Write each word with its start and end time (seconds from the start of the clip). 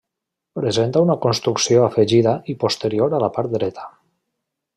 Presenta 0.59 1.03
una 1.07 1.17
construcció 1.27 1.83
afegida 1.89 2.33
i 2.55 2.59
posterior 2.65 3.17
a 3.19 3.21
la 3.27 3.31
part 3.37 3.59
dreta. 3.61 3.87